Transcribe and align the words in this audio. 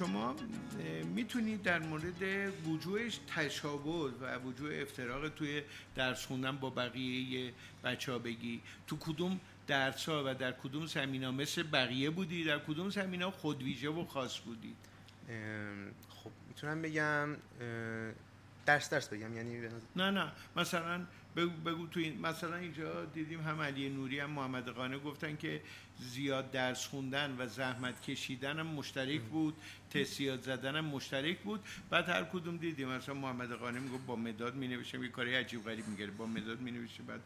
شما 0.00 0.36
می‌تونید 1.14 1.62
در 1.62 1.78
مورد 1.78 2.22
وجوهش 2.66 3.20
تشابه 3.36 3.90
و 3.90 4.38
وجوه 4.38 4.78
افتراق 4.82 5.28
توی 5.28 5.62
درس 5.94 6.26
خوندن 6.26 6.56
با 6.56 6.70
بقیه 6.70 7.52
بچه 7.84 8.12
ها 8.12 8.18
بگی. 8.18 8.60
تو 8.86 8.96
کدوم 9.00 9.40
درس 9.66 10.08
ها 10.08 10.22
و 10.26 10.34
در 10.34 10.52
کدوم 10.52 10.86
سمینا 10.86 11.32
مثل 11.32 11.62
بقیه 11.62 12.10
بودی 12.10 12.44
در 12.44 12.58
کدوم 12.58 12.90
سمینا 12.90 13.30
خودویژه 13.30 13.88
و 13.88 14.04
خاص 14.04 14.40
بودی؟ 14.40 14.74
خب 16.08 16.30
می‌تونم 16.48 16.82
بگم 16.82 17.36
درس 18.66 18.90
درس 18.90 19.08
بگم 19.08 19.36
یعنی 19.36 19.68
نه 19.96 20.10
نه 20.10 20.32
مثلا 20.56 21.06
بگو, 21.36 21.50
بگو 21.50 21.86
تو 21.86 22.00
این 22.00 22.20
مثلا 22.20 22.56
اینجا 22.56 23.04
دیدیم 23.04 23.40
هم 23.40 23.60
علی 23.60 23.88
نوری 23.88 24.20
هم 24.20 24.30
محمد 24.30 24.68
قانه 24.68 24.98
گفتن 24.98 25.36
که 25.36 25.60
زیاد 25.98 26.50
درس 26.50 26.86
خوندن 26.86 27.36
و 27.38 27.46
زحمت 27.46 28.02
کشیدن 28.02 28.58
هم 28.58 28.66
مشترک 28.66 29.20
بود 29.20 29.54
تسیات 29.90 30.42
زدن 30.42 30.76
هم 30.76 30.84
مشترک 30.84 31.38
بود. 31.38 31.60
بعد 31.90 32.08
هر 32.08 32.24
کدوم 32.24 32.56
دیدیم 32.56 32.88
مثلا 32.88 33.14
محمد 33.14 33.52
قانه 33.52 33.80
می‌گفت 33.80 34.06
با 34.06 34.16
مداد 34.16 34.54
می 34.54 34.68
نوشتم 34.68 35.02
یه 35.02 35.08
کاری 35.08 35.34
عجیب 35.34 35.64
غریب 35.64 35.88
میگره 35.88 36.10
با 36.10 36.26
مداد 36.26 36.60
می 36.60 36.70
نوشته 36.70 37.02
بعد 37.02 37.20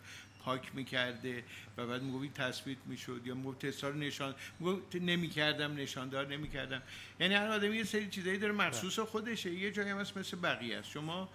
پاک 0.45 0.75
می‌کرده 0.75 1.45
و 1.77 1.87
بعد 1.87 2.03
می‌گفت 2.03 2.34
تثبیت 2.34 2.78
می‌شد 2.87 3.21
یا 3.25 3.34
می‌گفت 3.34 3.67
تستا 3.67 3.89
رو 3.89 3.97
نشان 3.97 4.34
می‌گفت 4.61 4.97
نمی‌کردم 4.97 5.75
نشاندار 5.75 6.27
نمی‌کردم. 6.27 6.83
یعنی 7.21 7.34
هر 7.34 7.49
آدمی 7.49 7.77
یه 7.77 7.84
سری 7.84 8.09
چیزایی 8.09 8.39
داره 8.39 8.53
مخصوص 8.53 8.99
خودشه. 8.99 9.51
یه 9.51 9.71
جایی 9.71 9.91
هم 9.91 9.99
مثل 9.99 10.37
بقیه 10.37 10.78
است. 10.78 10.91
شما 10.91 11.28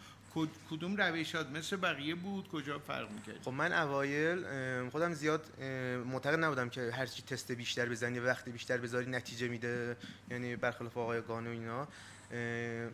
کدوم 0.70 0.98
روشات 0.98 1.50
مثل 1.50 1.76
بقیه 1.76 2.16
بود 2.16 2.48
کجا 2.48 2.80
فرق 2.80 3.12
می‌کرد؟ 3.12 3.42
خب 3.42 3.52
من 3.52 3.74
اوایل 3.74 4.46
خودم 4.90 5.14
زیاد 5.14 5.62
معتقد 6.06 6.44
نبودم 6.44 6.70
که 6.70 6.92
هر 6.92 7.06
چی 7.06 7.24
تست 7.24 7.52
بیشتر 7.52 7.90
بزنی 7.90 8.20
وقتی 8.20 8.52
بیشتر 8.52 8.78
بذاری 8.78 9.12
نتیجه 9.12 9.48
میده 9.48 9.98
یعنی 10.32 10.56
برخلاف 10.56 10.98
آقای 10.98 11.22
گانو 11.22 11.50
اینا. 11.50 11.88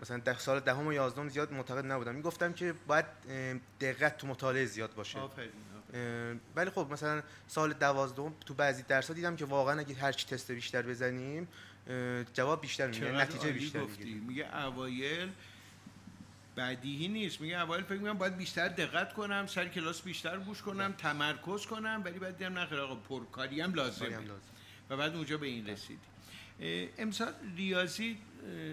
مثلا 0.01 0.17
در 0.17 0.33
سال 0.33 0.59
دهم 0.59 0.87
و 0.87 0.93
یازدهم 0.93 1.29
زیاد 1.29 1.53
معتقد 1.53 1.85
نبودم. 1.85 2.15
می‌گفتم 2.15 2.53
که 2.53 2.73
باید 2.87 3.05
دقت 3.81 4.17
تو 4.17 4.27
مطالعه 4.27 4.65
زیاد 4.65 4.95
باشه. 4.95 5.19
ولی 6.55 6.69
خب 6.69 6.87
مثلا 6.91 7.23
سال 7.47 7.73
دوازدهم 7.73 8.33
تو 8.45 8.53
بعضی 8.53 8.83
درس 8.83 9.11
دیدم 9.11 9.35
که 9.35 9.45
واقعا 9.45 9.79
اگه 9.79 9.95
هر 9.95 10.11
چی 10.11 10.27
تست 10.27 10.51
بیشتر 10.51 10.81
بزنیم 10.81 11.47
جواب 12.33 12.61
بیشتر 12.61 12.87
می‌گیره 12.87 13.11
نتیجه 13.11 13.51
بیشتر 13.51 13.79
می‌گیره. 13.79 14.19
میگه 14.19 14.57
اوایل 14.57 15.29
بدیهی 16.57 17.07
نیست. 17.07 17.41
میگه 17.41 17.55
اول 17.55 17.83
فکر 17.83 17.93
می‌کنم 17.97 18.17
باید 18.17 18.37
بیشتر 18.37 18.67
دقت 18.67 19.13
کنم 19.13 19.47
سر 19.47 19.67
کلاس 19.67 20.01
بیشتر 20.01 20.37
گوش 20.37 20.61
کنم 20.61 20.91
تمرکز 20.97 21.65
کنم 21.65 22.01
ولی 22.05 22.19
بعد 22.19 22.37
دیدم 22.37 22.59
نخیر 22.59 22.79
آقا 22.79 22.95
پرکاری 22.95 23.61
هم 23.61 23.73
لازمه 23.73 24.09
لازم. 24.09 24.31
و 24.89 24.97
بعد 24.97 25.15
اونجا 25.15 25.37
به 25.37 25.47
این 25.47 25.67
رسیدی 25.67 25.99
امسال 26.97 27.33
ریاضی 27.57 28.17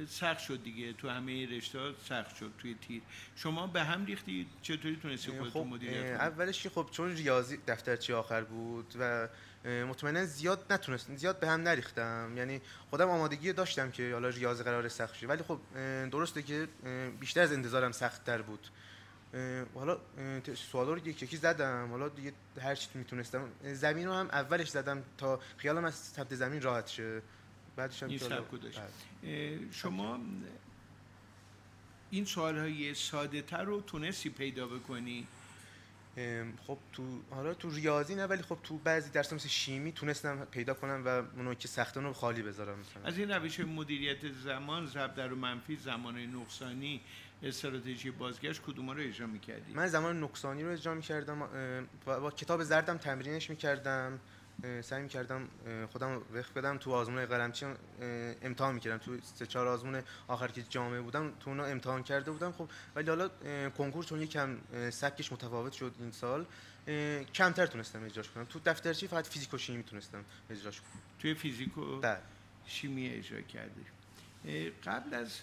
سخت 0.09 0.39
شد 0.39 0.63
دیگه. 0.63 0.93
تو 0.93 1.09
همه 1.09 1.57
رشته 1.57 1.79
سخت 2.09 2.37
شد 2.37 2.53
توی 2.59 2.77
تیر. 2.89 3.03
شما 3.37 3.67
به 3.67 3.83
هم 3.83 4.05
ریختی؟ 4.05 4.47
چطوری 4.63 4.97
تونستی 5.03 5.31
خودتون 5.31 5.51
خب 5.51 5.69
مدیریت 5.69 6.21
اولش 6.21 6.67
خب 6.67 6.89
چون 6.91 7.17
ریاضی 7.17 7.59
دفترچی 7.67 8.13
آخر 8.13 8.41
بود 8.45 8.95
و 8.99 9.29
مطمئنا 9.65 10.25
زیاد 10.25 10.73
نتونستم 10.73 11.17
زیاد 11.17 11.41
به 11.41 11.49
هم 11.49 11.61
نریختم. 11.61 12.33
یعنی 12.37 12.61
خودم 12.91 13.09
آمادگی 13.09 13.53
داشتم 13.53 13.91
که 13.91 14.13
حالا 14.13 14.29
ریاضی 14.29 14.65
قرار 14.65 14.89
سخت 14.89 15.15
شه. 15.15 15.27
ولی 15.27 15.43
خب 15.43 15.61
درسته 16.11 16.43
که 16.43 16.69
بیشتر 17.21 17.41
از 17.41 17.53
انتظارم 17.53 17.93
سخت 17.93 18.25
تر 18.25 18.43
بود 18.43 18.69
حالا 19.75 19.99
سوالا 20.73 20.93
رو 20.93 21.09
یکی 21.09 21.27
یکی 21.27 21.37
زدم. 21.37 21.91
حالا 21.91 22.09
دیگه 22.09 22.33
هر 22.63 22.75
چی 22.75 22.89
می‌تونستم. 22.95 23.49
زمین 23.63 24.07
رو 24.07 24.13
هم 24.13 24.27
اولش 24.27 24.69
زدم 24.69 25.03
تا 25.19 25.41
خیالم 25.57 25.85
از 25.85 25.95
ثبت 25.95 26.35
زمین 26.35 26.63
راحت 26.63 26.87
شه. 26.87 27.23
بعدش 27.77 28.03
هم 28.03 28.09
بله. 29.23 29.59
شما 29.73 30.21
این 32.11 32.25
سوال 32.25 32.59
های 32.59 32.95
ساده 32.95 33.43
تر 33.43 33.65
رو 33.65 33.81
تونستی 33.81 34.31
پیدا 34.31 34.67
بکنی؟ 34.67 35.27
خب 36.67 36.79
تو 36.93 37.21
حالا 37.31 37.55
تو 37.55 37.71
ریاضی 37.71 38.15
نه 38.15 38.27
ولی 38.27 38.43
خب 38.43 38.59
تو 38.63 38.79
بعضی 38.79 39.11
درس 39.11 39.33
مثل 39.33 39.49
شیمی 39.49 39.93
تونستم 39.93 40.45
پیدا 40.45 40.75
کنم 40.75 41.03
و 41.07 41.09
اونو 41.09 41.55
که 41.55 41.69
سختان 41.69 42.05
رو 42.05 42.13
خالی 42.13 42.43
بذارم 42.43 42.79
مثلا. 42.79 43.03
از 43.05 43.19
این 43.19 43.31
روش 43.31 43.61
مدیریت 43.61 44.33
زمان 44.33 44.87
ضرب 44.87 45.15
در 45.15 45.33
و 45.33 45.37
منفی 45.37 45.77
زمان 45.77 46.19
نقصانی 46.19 47.01
استراتژی 47.43 48.11
بازگشت 48.11 48.63
کدوم 48.63 48.91
رو 48.91 49.01
اجرا 49.01 49.27
می‌کردی؟ 49.27 49.73
من 49.73 49.87
زمان 49.87 50.23
نقصانی 50.23 50.63
رو 50.63 50.71
اجرا 50.71 50.95
می‌کردم 50.95 51.49
با 52.07 52.31
کتاب 52.31 52.63
زردم 52.63 52.97
تمرینش 52.97 53.51
می‌کردم. 53.51 54.21
سعی 54.83 55.03
می‌کردم 55.03 55.49
خودم 55.93 56.23
وقت 56.33 56.55
بدم. 56.55 56.79
تو 56.79 56.93
آزمون 56.93 57.27
قلمچی 57.27 57.67
امتحان 58.43 58.75
می‌کردم. 58.75 58.99
تو 58.99 59.19
سه 59.21 59.47
چهار 59.47 59.69
آزمون 59.69 60.03
آخر 60.29 60.49
که 60.49 60.63
جامعه 60.63 61.01
بودم 61.01 61.33
تو 61.41 61.51
اونا 61.51 61.65
امتحان 61.65 62.03
کرده 62.03 62.31
بودم. 62.31 62.53
خب 62.53 62.69
ولی 62.97 63.09
حالا 63.09 63.29
کنکور 63.69 64.05
چون 64.05 64.21
یکم 64.21 64.59
سبکش 64.91 65.33
متفاوت 65.33 65.73
شد 65.73 65.95
این 65.99 66.11
سال 66.11 66.47
کمتر 67.35 67.67
تونستم 67.67 68.05
اجراش 68.05 68.31
کنم. 68.31 68.45
تو 68.45 68.61
دفترچی 68.67 69.07
فقط 69.07 69.27
فیزیک 69.27 69.55
و 69.55 69.59
شیمی 69.59 69.83
تونستم 69.83 70.25
اجراش 70.51 70.81
کنم. 70.81 71.03
توی 71.19 71.35
فیزیک 71.35 71.79
و 71.79 72.01
بله. 72.01 72.19
شیمی 72.67 73.09
اجرا 73.09 73.41
کردی. 73.41 73.85
قبل 74.87 75.15
از 75.15 75.41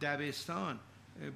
دبستان 0.00 0.80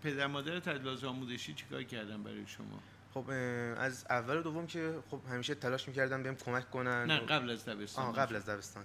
پدر 0.02 0.26
مادرت 0.26 0.68
از 0.68 0.80
لحاظ 0.80 1.04
آموزشی 1.04 1.54
چیکار 1.54 1.82
کردن 1.82 2.22
برای 2.22 2.46
شما؟ 2.46 2.82
خب 3.16 3.30
از 3.78 4.06
اول 4.10 4.36
و 4.36 4.42
دوم 4.42 4.66
که 4.66 4.94
خب 5.10 5.20
همیشه 5.30 5.54
تلاش 5.54 5.88
می‌کردم 5.88 6.22
بهم 6.22 6.36
کمک 6.36 6.70
کنن. 6.70 7.04
نه 7.04 7.18
قبل 7.18 7.50
از 7.50 7.64
دبستان 7.64 8.04
آه 8.04 8.14
قبل 8.14 8.36
از 8.36 8.46
دبستان. 8.46 8.84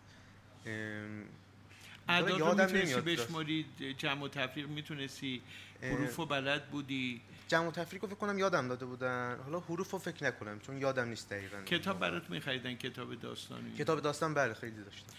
اعداد 2.09 2.39
رو 2.39 2.55
می‌تونستی 2.55 3.01
بشماری 3.01 3.65
جمع 3.97 4.23
و 4.23 4.27
تفریق 4.27 4.67
می‌تونستی؟ 4.67 5.41
حروف 5.81 6.19
و 6.19 6.25
بلد 6.25 6.65
بودی؟ 6.65 7.21
جمع 7.47 7.67
و 7.67 7.71
تفریق 7.71 8.01
رو 8.01 8.07
فکر 8.07 8.17
کنم 8.17 8.39
یادم 8.39 8.67
داده 8.67 8.85
بودن. 8.85 9.37
حالا 9.43 9.59
حروف 9.59 9.91
رو 9.91 9.99
فکر 9.99 10.23
نکنم 10.23 10.59
چون 10.59 10.77
یادم 10.77 11.07
نیست 11.07 11.29
دقیقا. 11.29 11.61
کتاب 11.61 11.99
برات 11.99 12.29
میخریدن 12.29 12.75
کتاب 12.75 13.15
داستانی؟ 13.15 13.73
کتاب 13.73 14.01
داستان 14.01 14.33
بله 14.33 14.53
خیلی 14.53 14.83
داشتم. 14.83 15.13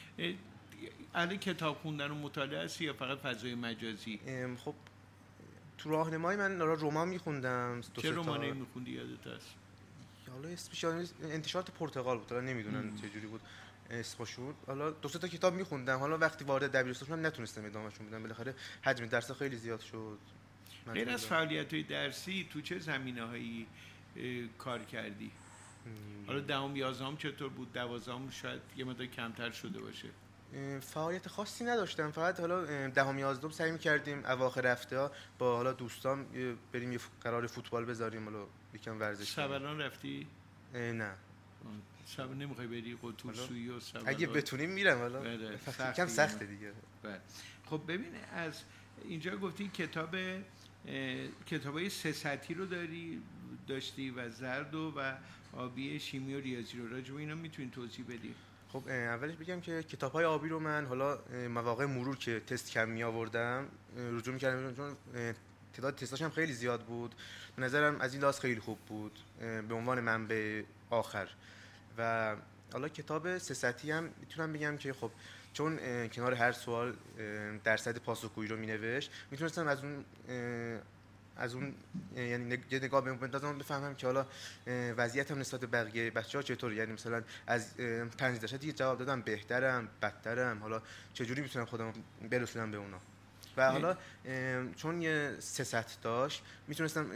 اهل 1.14 1.36
کتاب 1.36 1.76
خوندن 1.76 2.10
و 2.10 2.14
مطالعه 2.14 2.64
هستی 2.64 2.84
یا 2.84 2.92
فقط 2.92 3.18
فضای 3.18 3.54
مجازی؟ 3.54 4.20
خب 4.64 4.74
تو 5.78 5.90
راهنمایی 5.90 6.38
من 6.38 6.60
رمان 6.60 7.08
میخوندم 7.08 7.80
چه 7.96 8.12
رمانی 8.12 8.52
میخوندی 8.52 8.90
یادت 8.90 9.26
هست 9.26 9.46
حالا 10.32 10.48
اسمش 10.48 10.84
انتشارات 11.22 11.70
پرتغال 11.70 12.18
بود 12.18 12.30
حالا 12.30 12.40
نمی‌دونم 12.40 12.96
چه 13.00 13.08
جوری 13.08 13.26
بود 13.26 13.40
اسمش 13.90 14.34
بود. 14.34 14.54
حالا 14.66 14.90
دو 14.90 15.08
تا 15.08 15.28
کتاب 15.28 15.54
میخوندم. 15.54 15.98
حالا 15.98 16.18
وقتی 16.18 16.44
وارد 16.44 16.72
دبیرستان 16.72 17.08
شدم 17.08 17.26
نتونستم 17.26 17.64
ادامهشون 17.64 18.06
بدم. 18.06 18.22
بالاخره 18.22 18.54
حجم 18.82 19.06
درس 19.06 19.30
خیلی 19.30 19.56
زیاد 19.56 19.80
شد. 19.80 20.18
غیر 20.94 21.10
از 21.10 21.26
فعالیت 21.26 21.74
های 21.74 21.82
درسی 21.82 22.48
تو 22.52 22.60
چه 22.60 22.78
زمینه 22.78 23.22
هایی 23.22 23.66
کار 24.58 24.84
کردی؟ 24.84 25.30
حالا 26.26 26.40
دهم 26.40 26.76
یازدهم 26.76 27.16
چطور 27.16 27.48
بود؟ 27.48 27.72
دوازدهم 27.72 28.30
شاید 28.30 28.60
یه 28.76 28.84
مقدار 28.84 29.06
کمتر 29.06 29.50
شده 29.50 29.80
باشه. 29.80 30.08
فعالیت 30.80 31.28
خاصی 31.28 31.64
نداشتم. 31.64 32.10
فقط 32.10 32.40
حالا 32.40 32.88
دهم 32.88 33.18
یازدهم 33.18 33.50
سعی 33.50 33.72
می‌کردیم 33.72 34.24
اواخر 34.26 34.66
هفته 34.66 34.98
ها 34.98 35.12
با 35.38 35.56
حالا 35.56 35.72
دوستان 35.72 36.26
بریم 36.72 36.92
یه 36.92 36.98
قرار 37.20 37.46
فوتبال 37.46 37.84
بذاریم. 37.84 38.24
حالا 38.24 38.46
یکم 38.74 39.00
ورزش 39.00 39.34
کنیم. 39.34 39.48
سبلان 39.48 39.80
رفتی؟ 39.80 40.26
نه. 40.74 41.14
سب 42.06 42.30
نمی‌خوای 42.30 42.66
بری؟ 42.66 42.98
قطور 43.02 43.34
حالا 43.34 43.46
سویی 43.46 43.68
و 43.68 43.80
سبلان 43.80 44.08
اگه 44.08 44.26
بتونیم 44.26 44.70
میرم 44.70 44.98
حالا. 44.98 45.20
بله، 45.20 45.36
دیگه. 45.36 46.06
سخته 46.06 46.46
دیگه. 46.46 46.72
بله. 47.02 47.20
خب 47.66 47.82
ببین 47.88 48.12
از 48.32 48.62
اینجا 49.04 49.36
گفتی 49.36 49.68
کتاب 49.68 50.16
کتاب 51.46 51.74
های 51.74 51.90
سه 51.90 52.12
سطحی 52.12 52.54
رو 52.54 52.66
داری 52.66 53.22
داشتی 53.68 54.10
و 54.10 54.30
زرد 54.30 54.74
و, 54.74 54.92
و 54.96 55.14
آبی 55.52 56.00
شیمی 56.00 56.34
و 56.34 56.40
ریاضی 56.40 56.78
رو. 56.78 56.88
راجع 56.88 57.12
به 57.14 57.20
اینا 57.20 57.34
می‌تونی 57.34 57.70
توضیح 57.70 58.04
بدی؟ 58.04 58.34
خب 58.72 58.88
اولش 58.88 59.34
بگم 59.34 59.60
که 59.60 59.82
کتاب 59.82 60.12
های 60.12 60.24
آبی 60.24 60.48
رو 60.48 60.58
من 60.58 60.86
حالا 60.86 61.18
مواقع 61.48 61.86
مرور 61.86 62.16
که 62.16 62.40
تست 62.40 62.70
کم 62.70 62.88
می 62.88 63.02
آوردم 63.02 63.68
رجوع 63.96 64.34
می‌کردم 64.34 64.74
چون 64.74 64.96
اه، 65.14 65.34
تعداد 65.72 65.94
تستاش 65.94 66.22
هم 66.22 66.30
خیلی 66.30 66.52
زیاد 66.52 66.82
بود. 66.84 67.14
به 67.56 67.62
نظرم 67.62 68.00
از 68.00 68.12
این 68.12 68.22
لحاظ 68.22 68.40
خیلی 68.40 68.60
خوب 68.60 68.78
بود 68.78 69.18
به 69.68 69.74
عنوان 69.74 70.00
منبع 70.00 70.62
آخر. 70.90 71.28
و 71.98 72.36
حالا 72.72 72.88
کتاب 72.88 73.38
سه 73.38 73.54
سطحی 73.54 73.90
هم 73.90 74.10
می‌تونم 74.20 74.52
بگم 74.52 74.76
که 74.76 74.92
خب 74.92 75.10
چون 75.52 75.78
کنار 76.08 76.34
هر 76.34 76.52
سوال 76.52 76.94
درصد 77.64 77.98
پاسخگویی 77.98 78.48
رو 78.48 78.56
مینوشت 78.56 79.10
می‌تونستم 79.30 79.66
از 79.66 79.84
اون 79.84 80.04
از 81.36 81.54
اون 81.54 81.74
یعنی 82.16 82.58
یه 82.70 82.78
نگاه 82.78 83.04
به 83.04 83.12
بندازم 83.12 83.58
بفهمم 83.58 83.94
که 83.94 84.06
حالا 84.06 84.26
اه، 84.66 84.90
وضعیتم 84.90 85.38
نسبت 85.38 85.60
به 85.60 85.66
بقیه 85.66 86.10
بچه 86.10 86.38
ها 86.38 86.42
چطور 86.42 86.72
یعنی 86.72 86.92
مثلا 86.92 87.22
از 87.46 87.76
پنج 88.18 88.40
درصد 88.40 88.56
دیگه 88.56 88.72
جواب 88.72 88.98
دادم 88.98 89.20
بهترم 89.20 89.88
بدترم. 90.02 90.58
حالا 90.58 90.82
چجوری 91.14 91.42
می‌تونم 91.42 91.64
خودم 91.64 91.92
برسونم 92.30 92.70
به 92.70 92.76
اونا؟ 92.76 92.98
و 93.56 93.70
حالا 93.70 93.96
چون 94.76 95.02
یه 95.02 95.36
سه 95.38 95.64
سطح 95.64 95.94
داشت 96.02 96.42
می‌تونستم 96.68 97.08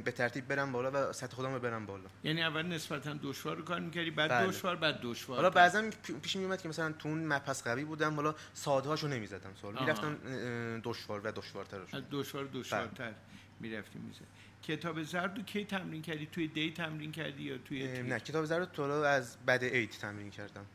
به 0.00 0.10
ترتیب 0.10 0.48
برم 0.48 0.72
بالا 0.72 1.10
و 1.10 1.12
سطح 1.12 1.34
خودم 1.36 1.52
رو 1.54 1.60
برم 1.60 1.86
بالا. 1.86 2.08
یعنی 2.24 2.42
اول 2.42 2.66
نسبتا 2.66 3.16
دشوار 3.22 3.62
کار 3.62 3.80
می‌کردی 3.80 4.10
بعد 4.10 4.30
بله. 4.30 4.46
دشوار 4.46 4.76
بعد 4.76 5.00
دشوار. 5.02 5.36
حالا 5.36 5.50
بعضا 5.50 5.90
پی- 6.02 6.12
پیش 6.12 6.36
میومد 6.36 6.62
که 6.62 6.68
مثلا 6.68 6.92
تو 6.92 7.08
اون 7.08 7.26
مبحث 7.26 7.62
قوی 7.62 7.84
بودم 7.84 8.14
حالا 8.14 8.34
ساده 8.54 8.88
هاشو 8.88 9.08
نمی‌زدم 9.08 9.50
سوال. 9.60 9.80
می‌رفتم 9.80 10.16
دشوار 10.84 11.20
و 11.24 11.32
دشوارترش 11.32 11.94
از 11.94 12.02
دشوار 12.10 12.48
دشوارتر. 12.52 13.12
می‌رفتی 13.64 13.98
میزه 13.98 14.24
کتاب 14.62 15.02
زرد 15.02 15.36
رو 15.36 15.42
کی 15.42 15.64
تمرین 15.64 16.02
کردی؟ 16.02 16.26
توی 16.26 16.48
دی 16.48 16.70
تمرین 16.70 17.12
کردی 17.12 17.42
یا 17.42 17.58
توی 17.58 18.02
نه 18.02 18.20
کتاب 18.20 18.44
زرد 18.44 18.60
رو 18.60 18.66
تو 18.66 18.82
از 18.82 19.36
بعد 19.46 19.64
ایت 19.64 19.98
تمرین 19.98 20.30
کردم. 20.30 20.66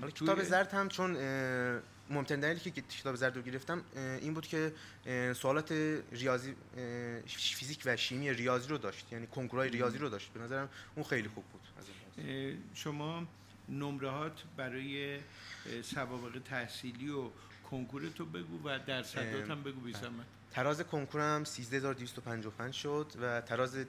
حالا 0.00 0.10
کتاب 0.10 0.42
زرد 0.42 0.72
هم 0.72 0.88
چون 0.88 1.10
مهمترین 2.10 2.40
دلیلی 2.40 2.60
که 2.60 2.70
کتاب 2.70 3.16
زرد 3.16 3.36
رو 3.36 3.42
گرفتم 3.42 3.84
این 3.96 4.34
بود 4.34 4.46
که 4.46 4.72
سوالات 5.34 5.72
ریاضی 6.12 6.54
فیزیک 7.26 7.82
و 7.84 7.96
شیمی 7.96 8.32
ریاضی 8.32 8.68
رو 8.68 8.78
داشت. 8.78 9.12
یعنی 9.12 9.26
کنکورهای 9.26 9.70
ریاضی 9.70 9.98
رو 9.98 10.08
داشت. 10.08 10.32
به 10.32 10.40
نظرم 10.40 10.68
اون 10.94 11.04
خیلی 11.04 11.28
خوب 11.28 11.44
بود. 11.44 11.60
از 11.78 11.84
شما 12.74 13.28
نمرهات 13.68 14.42
برای 14.56 15.18
سوابق 15.82 16.38
تحصیلی 16.44 17.08
و 17.10 17.30
کنکور 17.70 18.08
تو 18.08 18.26
بگو 18.26 18.68
و 18.68 18.78
درصدات 18.86 19.50
هم 19.50 19.62
بگو 19.62 19.80
بی 19.80 19.92
زحمت. 19.92 20.26
تراز 20.50 20.80
کنکورم 20.80 21.44
13255 21.44 22.74
شد 22.74 23.12
و 23.22 23.40
تراز 23.40 23.86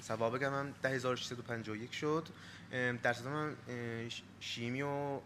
سوابقم 0.00 0.54
هم 0.54 0.74
10651 0.82 1.92
شد. 1.92 2.28
اه، 2.72 2.92
درصدم 2.92 3.32
هم 3.32 3.56
شیمی 4.40 4.82
و 4.82 5.20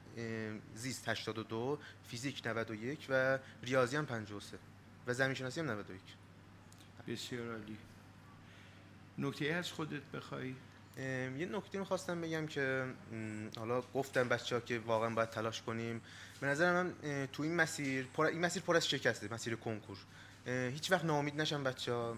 زیست 0.75 1.09
82 1.09 1.79
فیزیک 2.09 2.47
91 2.47 3.07
و 3.09 3.39
ریاضی 3.63 3.97
هم 3.97 4.07
53 4.07 4.59
و 5.07 5.15
زمین 5.15 5.35
شناسی 5.35 5.61
هم 5.61 5.71
91 5.71 6.01
بسیار 7.09 7.51
عالی. 7.51 7.77
نکته 9.19 9.45
از 9.45 9.73
خودت 9.73 10.03
بخوای؟ 10.03 10.55
یه 10.97 11.49
نکته 11.53 11.79
می‌خواستم 11.79 12.21
بگم 12.21 12.47
که 12.47 12.85
حالا 13.57 13.83
گفتم 13.95 14.29
بچه 14.29 14.55
ها 14.55 14.61
که 14.61 14.79
واقعا 14.79 15.11
باید 15.11 15.31
تلاش 15.31 15.63
کنیم. 15.63 16.03
به 16.41 16.47
نظر 16.47 16.73
من 16.73 16.95
تو 17.33 17.43
این 17.43 17.57
مسیر 17.57 18.07
پر... 18.15 18.27
این 18.27 18.41
مسیر 18.41 18.63
پر 18.63 18.77
از 18.77 18.89
شکسته 18.89 19.35
مسیر 19.35 19.57
کنکور. 19.57 19.99
هیچ 20.47 20.93
وقت 20.93 21.05
ناامید 21.05 21.41
نشم 21.41 21.65
بچه 21.65 21.93
ها 21.93 22.17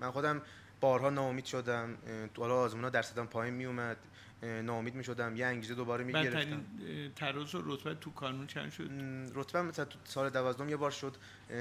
من 0.00 0.10
خودم 0.10 0.42
بارها 0.80 1.10
ناامید 1.10 1.44
شدم 1.44 1.96
حالا 2.36 2.54
آزمونا 2.54 2.90
درصدم 2.90 3.26
پایین 3.26 3.54
میومد 3.54 3.96
ناامید 4.42 4.94
می‌شدم 4.94 5.36
یه 5.36 5.46
انگیزه 5.46 5.74
دوباره 5.74 6.04
می‌گرفتم. 6.04 6.30
بدترین 6.38 7.04
اه، 7.04 7.08
تراز 7.08 7.54
و 7.54 7.62
رتبه 7.64 7.94
تو 7.94 8.10
کانون 8.10 8.46
چند 8.46 8.72
شد؟ 8.72 8.90
رتبه 9.34 9.62
مثلا 9.62 9.84
تو 9.84 9.98
سال 10.04 10.30
دوازدهم 10.30 10.68
یه 10.68 10.76
بار 10.76 10.90
شد 10.90 11.16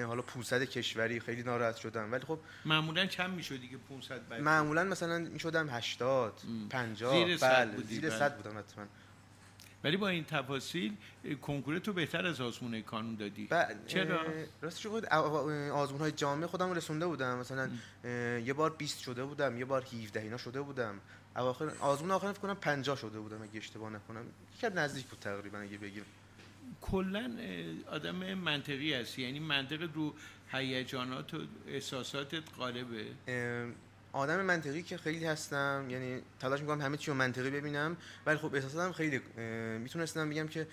حالا 0.08 0.22
500 0.22 0.64
کشوری 0.64 1.20
خیلی 1.20 1.44
ناراحت 1.44 1.76
شدم. 1.76 2.12
ولی 2.12 2.24
خب 2.26 2.40
معمولا 2.66 3.06
چند 3.06 3.36
می‌شدی 3.36 3.68
که 3.68 3.78
500 3.78 4.28
بعد 4.28 4.42
معمولا 4.42 4.84
مثلا 4.84 5.20
می‌شدم 5.20 5.70
80 5.70 6.42
م. 6.48 6.68
50 6.70 7.26
زیر 7.26 7.38
صد 7.38 7.72
بله 7.72 7.84
زیر 7.84 8.02
بله. 8.02 8.10
100 8.20 8.38
بودم 8.38 8.58
حتما. 8.58 8.86
ولی 9.88 9.98
با 9.98 10.08
این 10.08 10.24
تفاصیل 10.24 10.96
کنکور 11.42 11.80
تو 11.80 11.94
بهتر 11.94 12.26
از 12.26 12.42
آزمون 12.42 12.82
کانون 12.82 13.16
دادی. 13.16 13.50
چرا؟ 13.88 14.20
راستش 14.62 14.88
خود 14.88 15.06
آزمون 15.06 16.00
های 16.00 16.12
جامعه 16.12 16.48
خودم 16.48 16.74
رسونده 16.74 17.06
بودم. 17.08 17.38
مثلا 17.38 17.70
یه 18.40 18.54
بار 18.54 18.70
20 18.70 19.00
شده 19.00 19.24
بودم 19.24 19.58
یه 19.58 19.66
بار 19.66 19.82
17 19.82 20.20
اینا 20.20 20.38
شده 20.38 20.62
بودم. 20.62 21.00
اواخر 21.36 21.72
آزمون 21.80 22.12
آخر 22.12 22.32
فکر 22.32 22.42
کنم 22.42 22.54
50 22.54 22.98
شده 22.98 23.20
بودم 23.20 23.42
اگه 23.42 23.58
اشتباه 23.58 23.90
نکنم. 23.90 24.26
یکم 24.58 24.80
نزدیک 24.80 25.06
بود 25.06 25.20
تقریبا 25.20 25.58
اگه 25.58 25.78
بگیم. 25.78 26.04
کلا 26.82 27.32
آدم 27.92 28.34
منطقی 28.34 28.94
هستی. 28.94 29.22
یعنی 29.22 29.40
منطق 29.40 29.90
رو 29.96 30.14
هیجانات 30.52 31.34
و 31.34 31.38
احساساتت 31.68 32.44
غالبه 32.58 33.06
آدم 34.14 34.42
منطقی 34.42 34.84
که 34.84 34.98
خیلی 34.98 35.26
هستم 35.26 35.86
یعنی 35.90 36.22
تلاش 36.40 36.62
می‌کنم 36.62 36.82
همه 36.82 36.98
چی 36.98 37.12
رو 37.12 37.18
منطقی 37.18 37.50
ببینم 37.50 37.98
ولی 38.26 38.38
خب 38.38 38.56
احساساتم 38.56 38.92
خیلی 38.92 39.22
می‌تونستم 39.80 40.30
بگم 40.30 40.48
که 40.48 40.68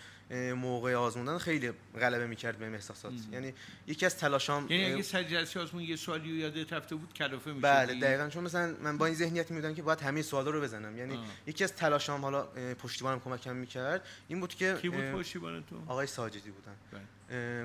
موقع 0.57 0.95
آزموندن 0.95 1.39
خیلی 1.39 1.73
غلبه 2.01 2.27
می‌کرد 2.27 2.59
به 2.59 2.67
احساسات 2.67 3.13
م. 3.13 3.33
یعنی 3.33 3.55
یکی 3.87 4.07
از 4.07 4.17
تلاشام 4.17 4.67
یعنی 4.71 4.93
اگه 4.93 5.03
سر 5.03 5.23
جلسه 5.23 5.61
آزمون 5.61 5.83
یه 5.83 5.97
سوالی 5.97 6.31
رو 6.31 6.37
یادت 6.37 6.73
رفته 6.73 6.95
بود 6.95 7.13
کلافه 7.13 7.51
می‌شدی 7.51 7.61
بله 7.61 8.01
دقیقا 8.01 8.29
چون 8.29 8.45
مثلا 8.45 8.75
من 8.83 8.99
با 8.99 9.07
این 9.07 9.15
ذهنیت 9.15 9.51
می‌دونم 9.51 9.75
که 9.75 9.83
باید 9.83 10.01
همه 10.01 10.23
سوالا 10.23 10.51
رو 10.51 10.61
بزنم 10.61 10.99
یعنی 10.99 11.17
آه. 11.17 11.25
یکی 11.47 11.65
از 11.65 11.75
تلاشام 11.75 12.23
حالا 12.23 12.43
پشتیبانم 12.75 13.21
کمکم 13.21 13.57
می‌کرد 13.57 14.03
این 14.29 14.41
بود 14.41 14.55
که 14.55 14.79
کی 14.83 14.89
بود 14.89 15.05
پشتیبان 15.05 15.65
تو 15.71 15.77
آقای 15.87 16.07
ساجدی 16.07 16.51
بودن 16.51 16.77
بله. 16.93 17.03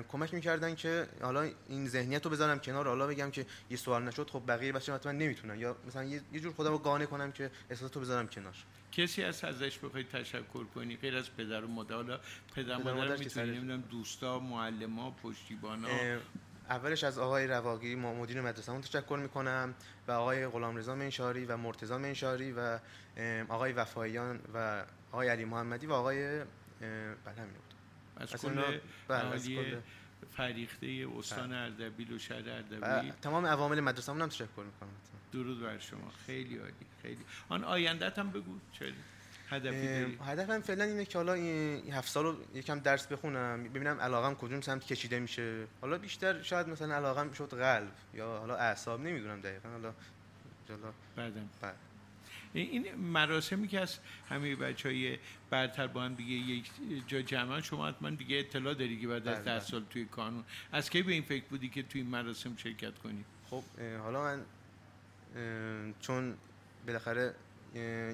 کمک 0.08 0.34
می‌کردن 0.34 0.74
که 0.74 1.06
حالا 1.22 1.50
این 1.68 1.88
ذهنیت 1.88 2.24
رو 2.24 2.30
بذارم 2.30 2.58
کنار. 2.58 2.88
حالا 2.88 3.06
بگم 3.06 3.30
که 3.30 3.46
یه 3.70 3.76
سوال 3.76 4.02
نشد 4.02 4.30
خب 4.30 4.42
بقیه 4.48 4.72
بچه‌ها 4.72 4.98
حتما 4.98 5.12
نمی‌تونن. 5.12 5.58
یا 5.58 5.76
مثلا 5.86 6.04
یه, 6.04 6.40
جور 6.40 6.52
خودم 6.52 6.70
رو 6.70 6.78
قانع 6.78 7.04
کنم 7.04 7.32
که 7.32 7.50
احساسات 7.70 7.94
رو 7.96 8.00
بذارم 8.00 8.28
کنار. 8.28 8.54
کسی 8.92 9.22
از 9.22 9.44
ازش 9.44 9.78
بخوای 9.78 10.04
تشکر 10.04 10.64
کنی؟ 10.64 10.96
غیر 10.96 11.16
از 11.16 11.36
پدر 11.36 11.64
و 11.64 11.68
مادر. 11.68 12.20
پدر 12.56 12.78
و 12.78 12.94
مادر 12.94 13.16
می‌تونی 13.16 13.50
نمی‌دونم 13.50 13.80
دوستا 13.80 14.38
معلما 14.38 15.10
پشتیبانا. 15.10 15.88
اولش 16.70 17.04
از 17.04 17.18
آقای 17.18 17.46
رواقی 17.46 17.94
مدیر 17.94 18.40
مدرسه‌مون 18.40 18.80
تشکر 18.80 19.18
می‌کنم 19.22 19.74
و 20.08 20.12
آقای 20.12 20.46
غلامرضا 20.46 20.94
منشاری 20.94 21.44
و 21.44 21.56
مرتضی 21.56 21.94
منشاری 21.94 22.52
و 22.52 22.78
آقای 23.48 23.72
وفاییان 23.72 24.40
و 24.54 24.84
آقای 25.12 25.28
علی 25.28 25.44
محمدی 25.44 25.86
و 25.86 25.92
آقای 25.92 26.38
بله 27.24 27.46
از 28.20 28.34
از 28.34 28.42
کل 28.42 28.48
اینا- 28.48 28.80
بله، 29.08 29.82
فریخته 30.36 31.06
استان 31.18 31.52
اردبیل 31.52 32.12
و 32.12 32.18
شهر 32.18 32.48
اردبیل. 32.48 33.12
تمام 33.12 33.46
عوامل 33.46 33.80
مدرسه‌مون 33.80 34.22
هم 34.22 34.28
تشکر 34.28 34.44
می‌کنم. 34.56 34.88
درود 35.32 35.62
بر 35.62 35.78
شما. 35.78 36.10
خیلی 36.26 36.58
عالی 36.58 36.72
خیلی. 37.02 37.24
آن 37.48 37.64
آیندت 37.64 38.18
هم 38.18 38.30
بگو 38.30 38.58
چه 38.72 38.92
هدفی 39.50 40.18
هدفم 40.26 40.60
فعلا 40.60 40.84
اینه 40.84 41.04
که 41.04 41.18
حالا 41.18 41.32
این 41.32 41.92
هفت 41.92 42.08
سال 42.08 42.24
رو 42.24 42.36
یکم 42.54 42.78
درس 42.78 43.06
بخونم 43.06 43.64
ببینم 43.64 44.00
علاقم 44.00 44.34
کدوم 44.34 44.60
سمت 44.60 44.84
کشیده 44.84 45.20
میشه. 45.20 45.66
حالا 45.80 45.98
بیشتر 45.98 46.42
شاید 46.42 46.68
مثلا 46.68 46.94
علاقم 46.94 47.32
شد 47.32 47.54
قلب 47.54 47.92
یا 48.14 48.38
حالا 48.38 48.56
اعصاب 48.56 49.00
نمی‌دونم 49.00 49.40
دقیقا. 49.40 49.68
حالا 49.68 49.94
جلا 50.68 50.92
بعدم. 51.16 51.48
بله. 51.62 51.72
این 52.52 52.94
مراسمی 52.94 53.68
که 53.68 53.80
از 53.80 53.98
همه 54.28 54.56
بچه 54.56 54.88
های 54.88 55.18
برتر 55.50 55.86
با 55.86 56.02
هم 56.02 56.14
دیگه 56.14 56.32
یک 56.32 56.70
جا 57.06 57.22
جمع 57.22 57.60
شما 57.60 57.88
حتما 57.88 58.10
دیگه 58.10 58.38
اطلاع 58.38 58.74
داری 58.74 59.00
که 59.00 59.08
بعد 59.08 59.28
از 59.28 59.34
بله، 59.34 59.44
ده 59.44 59.50
بله. 59.50 59.60
سال 59.60 59.84
توی 59.90 60.04
کانون. 60.04 60.44
از 60.72 60.90
کی 60.90 61.02
به 61.02 61.12
این 61.12 61.22
فکر 61.22 61.44
بودی 61.44 61.68
که 61.68 61.82
توی 61.82 62.00
این 62.00 62.10
مراسم 62.10 62.56
شرکت 62.56 62.98
کنی؟ 62.98 63.24
خب 63.50 63.62
حالا 64.02 64.22
من 64.22 64.44
چون 66.00 66.34
بالاخره 66.86 67.34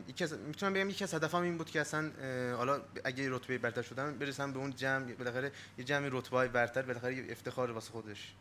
یکی 0.09 0.25
از 0.25 0.39
می‌تونم 0.39 0.73
بگم 0.73 0.91
یکی 0.91 1.05
از 1.05 1.15
هدفم 1.15 1.43
این 1.43 1.59
بود 1.59 1.71
که 1.71 1.81
اصلا 1.81 2.11
حالا 2.57 2.81
اگه 3.05 3.31
رتبه 3.31 3.59
برتر 3.59 3.83
شدم 3.83 4.19
برسم 4.19 4.53
به 4.53 4.59
اون 4.59 4.77
جمع 4.77 5.13
بالاخره 5.13 5.53
یه 5.79 5.85
جمع 5.85 6.09
رتبه 6.13 6.37
های 6.37 6.49
برتر 6.49 6.83
بالاخره 6.83 7.17
یه 7.17 7.27
افتخار 7.33 7.71
واسه 7.71 7.91
خودش. 7.91 8.33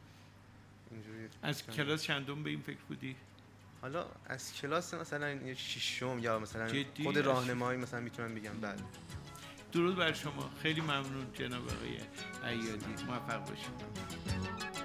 اینجوری 0.92 1.28
از 1.42 1.68
کلاس 1.68 2.04
چندم 2.04 2.44
به 2.44 2.50
این 2.50 2.62
فکر 2.62 2.84
بودی؟ 2.88 3.16
حالا 3.82 4.06
از 4.26 4.54
کلاس 4.54 4.94
مثلا 4.94 5.54
ششم 5.54 6.20
یا 6.20 6.40
مثلا؟ 6.40 6.84
خود 7.04 7.18
راهنمایی 7.18 7.80
مثلا 7.80 8.00
می‌تونم 8.00 8.36
بگم 8.36 8.54
بله. 8.62 8.76
درود 9.72 9.96
بر 9.96 10.14
شما. 10.14 10.50
خیلی 10.62 10.82
ممنون 10.82 11.28
جناب 11.34 11.64
آقای 11.64 11.98
عیادی 12.44 13.04
موفق 13.08 13.40
باشید. 13.40 14.85